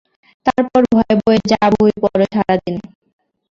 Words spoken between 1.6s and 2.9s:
বই পড় সারাদিন।